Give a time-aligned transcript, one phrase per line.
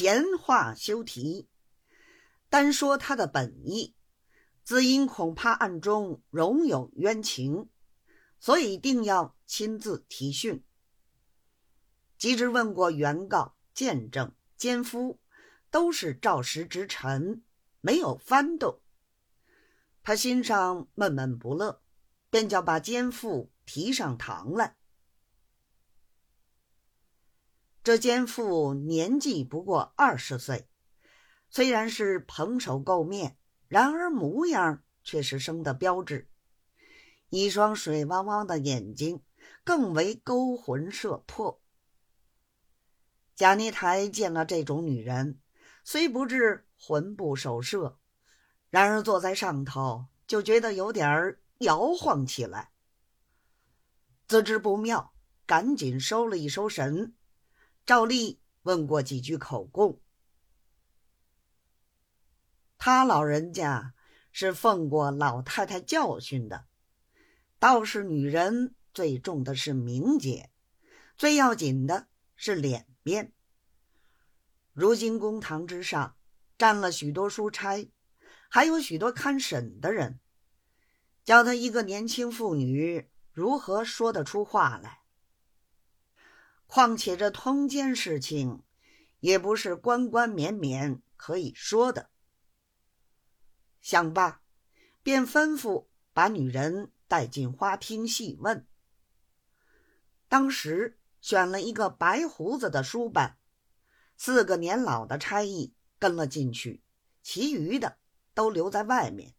[0.00, 1.46] 闲话休提，
[2.48, 3.94] 单说他的本意。
[4.64, 7.68] 子婴恐怕暗中容有冤情，
[8.38, 10.64] 所以定要亲自提讯。
[12.16, 15.20] 及之问过原告、见证、奸夫，
[15.70, 17.44] 都是赵氏之臣，
[17.82, 18.80] 没有翻动。
[20.02, 21.82] 他心上闷闷不乐，
[22.30, 24.78] 便叫把奸妇提上堂来。
[27.82, 30.68] 这奸妇年纪不过二十岁，
[31.48, 33.38] 虽然是蓬首垢面，
[33.68, 36.28] 然而模样却是生的标致，
[37.30, 39.22] 一双水汪汪的眼睛
[39.64, 41.62] 更为勾魂摄魄。
[43.34, 45.40] 贾尼台见了这种女人，
[45.82, 47.98] 虽不至魂不守舍，
[48.68, 52.72] 然而坐在上头就觉得有点儿摇晃起来，
[54.28, 55.14] 自知不妙，
[55.46, 57.14] 赶紧收了一收神。
[57.90, 60.00] 赵丽问过几句口供，
[62.78, 63.94] 他老人家
[64.30, 66.66] 是奉过老太太教训的，
[67.58, 70.52] 倒是女人最重的是名节，
[71.16, 73.32] 最要紧的是脸面。
[74.72, 76.14] 如今公堂之上
[76.56, 77.90] 站了许多书差，
[78.48, 80.20] 还有许多看审的人，
[81.24, 85.00] 叫他一个年轻妇女如何说得出话来？
[86.70, 88.62] 况且这通奸事情，
[89.18, 92.10] 也不是关关绵绵可以说的。
[93.80, 94.40] 想罢，
[95.02, 98.64] 便吩咐把女人带进花厅细问。
[100.28, 103.38] 当时选了一个白胡子的书办，
[104.16, 106.84] 四个年老的差役跟了进去，
[107.20, 107.98] 其余的
[108.32, 109.34] 都留在外面。